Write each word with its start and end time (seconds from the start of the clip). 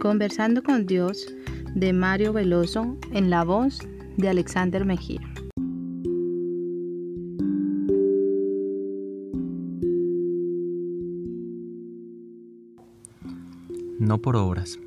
Conversando 0.00 0.62
con 0.62 0.86
Dios 0.86 1.26
de 1.74 1.92
Mario 1.92 2.32
Veloso 2.32 2.96
en 3.12 3.30
la 3.30 3.44
voz 3.44 3.78
de 4.16 4.28
Alexander 4.28 4.84
Mejía. 4.84 5.20
No 13.98 14.18
por 14.20 14.36
obras, 14.36 14.78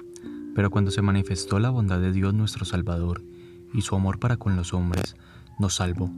pero 0.55 0.69
cuando 0.69 0.91
se 0.91 1.01
manifestó 1.01 1.59
la 1.59 1.71
bondad 1.71 1.99
de 1.99 2.11
Dios 2.11 2.33
nuestro 2.33 2.65
Salvador 2.65 3.23
y 3.73 3.81
su 3.81 3.95
amor 3.95 4.19
para 4.19 4.37
con 4.37 4.55
los 4.55 4.73
hombres, 4.73 5.15
nos 5.57 5.75
salvó, 5.75 6.11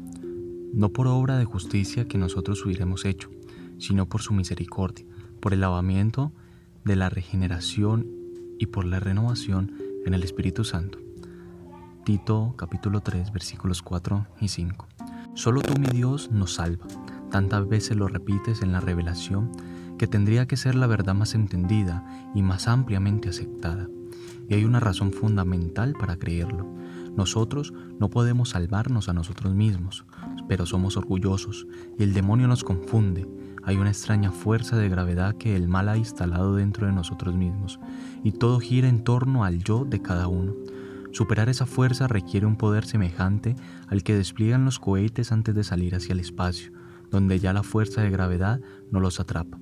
no 0.73 0.89
por 0.89 1.07
obra 1.07 1.37
de 1.37 1.45
justicia 1.45 2.07
que 2.07 2.17
nosotros 2.17 2.65
hubiéramos 2.65 3.05
hecho, 3.05 3.29
sino 3.79 4.07
por 4.07 4.21
su 4.21 4.33
misericordia, 4.33 5.05
por 5.39 5.53
el 5.53 5.61
lavamiento 5.61 6.33
de 6.83 6.97
la 6.97 7.09
regeneración 7.09 8.20
y 8.61 8.67
por 8.67 8.85
la 8.85 8.99
renovación 8.99 9.71
en 10.05 10.13
el 10.13 10.21
Espíritu 10.21 10.63
Santo. 10.63 10.99
Tito 12.05 12.53
capítulo 12.57 13.01
3 13.01 13.33
versículos 13.33 13.81
4 13.81 14.27
y 14.39 14.49
5. 14.49 14.87
Solo 15.33 15.61
tú 15.61 15.73
mi 15.79 15.87
Dios 15.87 16.29
nos 16.31 16.53
salva. 16.53 16.85
Tantas 17.31 17.67
veces 17.67 17.97
lo 17.97 18.07
repites 18.07 18.61
en 18.61 18.71
la 18.71 18.79
revelación 18.79 19.51
que 19.97 20.05
tendría 20.05 20.45
que 20.45 20.57
ser 20.57 20.75
la 20.75 20.85
verdad 20.85 21.15
más 21.15 21.33
entendida 21.33 22.05
y 22.35 22.43
más 22.43 22.67
ampliamente 22.67 23.29
aceptada. 23.29 23.89
Y 24.47 24.53
hay 24.53 24.63
una 24.63 24.79
razón 24.79 25.11
fundamental 25.11 25.93
para 25.93 26.17
creerlo. 26.17 26.71
Nosotros 27.15 27.73
no 27.99 28.09
podemos 28.09 28.49
salvarnos 28.49 29.09
a 29.09 29.13
nosotros 29.13 29.55
mismos, 29.55 30.05
pero 30.47 30.67
somos 30.67 30.97
orgullosos 30.97 31.65
y 31.97 32.03
el 32.03 32.13
demonio 32.13 32.47
nos 32.47 32.63
confunde. 32.63 33.27
Hay 33.63 33.77
una 33.77 33.89
extraña 33.89 34.31
fuerza 34.31 34.77
de 34.77 34.89
gravedad 34.89 35.35
que 35.35 35.55
el 35.55 35.67
mal 35.67 35.89
ha 35.89 35.97
instalado 35.97 36.55
dentro 36.55 36.87
de 36.87 36.93
nosotros 36.93 37.35
mismos 37.35 37.79
y 38.23 38.31
todo 38.31 38.59
gira 38.59 38.87
en 38.87 39.03
torno 39.03 39.43
al 39.43 39.63
yo 39.63 39.85
de 39.85 40.01
cada 40.01 40.27
uno. 40.27 40.55
Superar 41.11 41.49
esa 41.49 41.65
fuerza 41.65 42.07
requiere 42.07 42.45
un 42.45 42.55
poder 42.55 42.85
semejante 42.85 43.55
al 43.87 44.03
que 44.03 44.15
despliegan 44.15 44.65
los 44.65 44.79
cohetes 44.79 45.31
antes 45.31 45.53
de 45.53 45.63
salir 45.63 45.93
hacia 45.95 46.13
el 46.13 46.21
espacio, 46.21 46.71
donde 47.09 47.39
ya 47.39 47.53
la 47.53 47.63
fuerza 47.63 48.01
de 48.01 48.09
gravedad 48.09 48.61
no 48.89 48.99
los 48.99 49.19
atrapa. 49.19 49.59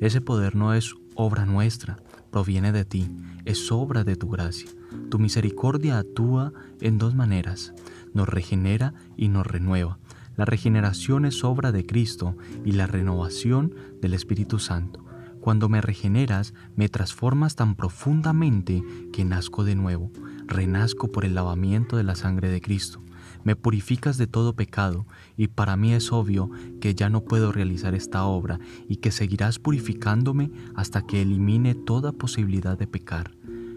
Ese 0.00 0.20
poder 0.20 0.54
no 0.54 0.74
es 0.74 0.94
obra 1.14 1.44
nuestra, 1.44 1.98
proviene 2.30 2.72
de 2.72 2.84
ti, 2.84 3.10
es 3.44 3.70
obra 3.70 4.04
de 4.04 4.16
tu 4.16 4.28
gracia. 4.28 4.70
Tu 5.10 5.18
misericordia 5.18 5.98
actúa 5.98 6.52
en 6.80 6.98
dos 6.98 7.14
maneras, 7.14 7.74
nos 8.14 8.28
regenera 8.28 8.94
y 9.16 9.28
nos 9.28 9.46
renueva. 9.46 9.98
La 10.36 10.44
regeneración 10.44 11.24
es 11.24 11.44
obra 11.44 11.72
de 11.72 11.84
Cristo 11.84 12.36
y 12.64 12.72
la 12.72 12.86
renovación 12.86 13.74
del 14.00 14.14
Espíritu 14.14 14.58
Santo. 14.58 15.04
Cuando 15.40 15.68
me 15.68 15.80
regeneras, 15.80 16.54
me 16.76 16.88
transformas 16.88 17.56
tan 17.56 17.74
profundamente 17.74 18.82
que 19.12 19.24
nazco 19.24 19.64
de 19.64 19.74
nuevo, 19.74 20.10
renazco 20.46 21.10
por 21.10 21.24
el 21.24 21.34
lavamiento 21.34 21.96
de 21.96 22.04
la 22.04 22.14
sangre 22.14 22.48
de 22.48 22.60
Cristo. 22.60 23.02
Me 23.44 23.56
purificas 23.56 24.18
de 24.18 24.28
todo 24.28 24.54
pecado 24.54 25.04
y 25.36 25.48
para 25.48 25.76
mí 25.76 25.92
es 25.92 26.12
obvio 26.12 26.48
que 26.80 26.94
ya 26.94 27.08
no 27.08 27.24
puedo 27.24 27.50
realizar 27.50 27.94
esta 27.94 28.24
obra 28.24 28.60
y 28.88 28.96
que 28.96 29.10
seguirás 29.10 29.58
purificándome 29.58 30.52
hasta 30.76 31.02
que 31.02 31.22
elimine 31.22 31.74
toda 31.74 32.12
posibilidad 32.12 32.78
de 32.78 32.86
pecar. 32.86 33.32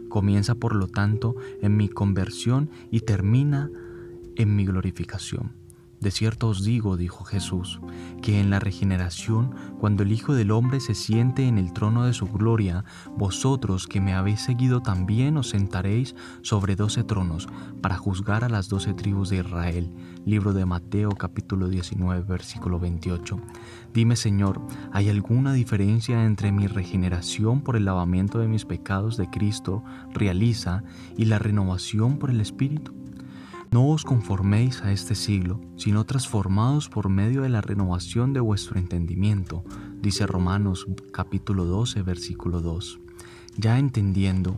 Comienza 0.07 0.55
por 0.55 0.75
lo 0.75 0.87
tanto 0.87 1.35
en 1.61 1.75
mi 1.75 1.89
conversión 1.89 2.69
y 2.91 3.01
termina 3.01 3.69
en 4.35 4.55
mi 4.55 4.65
glorificación. 4.65 5.64
De 6.01 6.11
cierto 6.11 6.49
os 6.49 6.63
digo, 6.63 6.97
dijo 6.97 7.23
Jesús, 7.23 7.79
que 8.21 8.39
en 8.39 8.49
la 8.49 8.59
regeneración, 8.59 9.55
cuando 9.79 10.03
el 10.03 10.11
Hijo 10.11 10.35
del 10.35 10.51
Hombre 10.51 10.79
se 10.79 10.93
siente 10.93 11.47
en 11.47 11.57
el 11.57 11.73
trono 11.73 12.05
de 12.05 12.13
su 12.13 12.27
gloria, 12.27 12.83
vosotros 13.17 13.87
que 13.87 14.01
me 14.01 14.13
habéis 14.13 14.41
seguido 14.41 14.81
también 14.81 15.37
os 15.37 15.49
sentaréis 15.49 16.15
sobre 16.41 16.75
doce 16.75 17.03
tronos 17.03 17.47
para 17.81 17.97
juzgar 17.97 18.43
a 18.43 18.49
las 18.49 18.67
doce 18.69 18.93
tribus 18.93 19.29
de 19.29 19.37
Israel. 19.37 19.91
Libro 20.25 20.53
de 20.53 20.65
Mateo 20.65 21.09
capítulo 21.11 21.69
19 21.69 22.23
versículo 22.23 22.79
28. 22.79 23.39
Dime 23.93 24.15
Señor, 24.15 24.61
¿hay 24.91 25.09
alguna 25.09 25.53
diferencia 25.53 26.25
entre 26.25 26.51
mi 26.51 26.67
regeneración 26.67 27.61
por 27.61 27.75
el 27.75 27.85
lavamiento 27.85 28.39
de 28.39 28.47
mis 28.47 28.65
pecados 28.65 29.17
de 29.17 29.29
Cristo 29.29 29.83
realiza 30.13 30.83
y 31.17 31.25
la 31.25 31.39
renovación 31.39 32.17
por 32.17 32.29
el 32.29 32.41
Espíritu? 32.41 33.04
No 33.75 33.89
os 33.89 34.05
conforméis 34.05 34.81
a 34.83 34.93
este 34.93 35.15
siglo, 35.15 35.59
sino 35.75 36.05
transformados 36.05 36.87
por 36.87 37.09
medio 37.09 37.41
de 37.41 37.49
la 37.49 37.59
renovación 37.59 38.31
de 38.31 38.39
vuestro 38.39 38.79
entendimiento, 38.79 39.65
dice 40.01 40.25
Romanos 40.25 40.87
capítulo 41.11 41.65
12, 41.65 42.01
versículo 42.01 42.61
2. 42.61 43.01
Ya 43.57 43.77
entendiendo, 43.77 44.55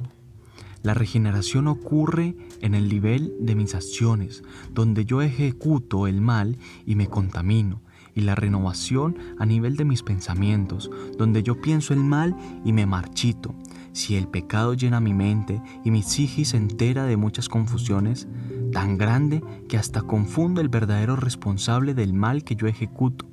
la 0.83 0.93
regeneración 0.93 1.67
ocurre 1.67 2.37
en 2.61 2.75
el 2.75 2.89
nivel 2.89 3.33
de 3.39 3.55
mis 3.55 3.73
acciones, 3.73 4.43
donde 4.71 5.03
yo 5.03 5.23
ejecuto 5.23 6.05
el 6.05 6.21
mal 6.21 6.59
y 6.85 6.93
me 6.93 7.07
contamino, 7.07 7.81
y 8.13 8.21
la 8.21 8.35
renovación 8.35 9.17
a 9.39 9.47
nivel 9.47 9.77
de 9.77 9.85
mis 9.85 10.03
pensamientos, 10.03 10.91
donde 11.17 11.41
yo 11.41 11.59
pienso 11.59 11.95
el 11.95 12.03
mal 12.03 12.35
y 12.63 12.71
me 12.71 12.85
marchito. 12.85 13.55
Si 13.93 14.15
el 14.15 14.27
pecado 14.27 14.75
llena 14.75 14.99
mi 14.99 15.15
mente 15.15 15.59
y 15.83 15.89
mi 15.89 16.03
psiquis 16.03 16.53
entera 16.53 17.05
de 17.05 17.17
muchas 17.17 17.49
confusiones, 17.49 18.27
tan 18.77 18.95
grande 18.95 19.41
que 19.67 19.75
hasta 19.75 20.03
confundo 20.03 20.61
el 20.61 20.69
verdadero 20.69 21.15
responsable 21.15 21.95
del 21.95 22.13
mal 22.13 22.43
que 22.43 22.55
yo 22.55 22.67
ejecuto. 22.67 23.25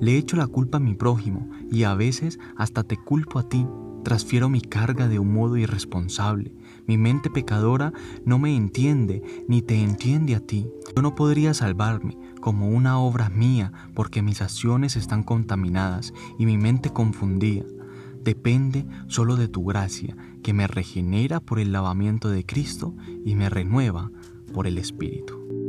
Le 0.00 0.16
echo 0.16 0.36
la 0.36 0.46
culpa 0.46 0.76
a 0.76 0.80
mi 0.80 0.94
prójimo 0.94 1.50
y 1.68 1.82
a 1.82 1.96
veces 1.96 2.38
hasta 2.56 2.84
te 2.84 2.96
culpo 2.96 3.40
a 3.40 3.48
ti. 3.48 3.66
Transfiero 4.04 4.48
mi 4.48 4.60
carga 4.60 5.08
de 5.08 5.18
un 5.18 5.34
modo 5.34 5.56
irresponsable. 5.56 6.54
Mi 6.86 6.96
mente 6.96 7.28
pecadora 7.28 7.92
no 8.24 8.38
me 8.38 8.54
entiende 8.54 9.44
ni 9.48 9.62
te 9.62 9.82
entiende 9.82 10.36
a 10.36 10.40
ti. 10.46 10.70
Yo 10.94 11.02
no 11.02 11.16
podría 11.16 11.54
salvarme 11.54 12.16
como 12.40 12.68
una 12.68 13.00
obra 13.00 13.30
mía 13.30 13.72
porque 13.94 14.22
mis 14.22 14.40
acciones 14.42 14.94
están 14.94 15.24
contaminadas 15.24 16.14
y 16.38 16.46
mi 16.46 16.56
mente 16.56 16.90
confundida. 16.90 17.64
Depende 18.22 18.86
solo 19.08 19.34
de 19.34 19.48
tu 19.48 19.64
gracia, 19.64 20.16
que 20.42 20.52
me 20.52 20.68
regenera 20.68 21.40
por 21.40 21.58
el 21.58 21.72
lavamiento 21.72 22.28
de 22.28 22.46
Cristo 22.46 22.94
y 23.24 23.34
me 23.34 23.48
renueva 23.48 24.12
por 24.58 24.66
el 24.66 24.78
Espíritu. 24.78 25.67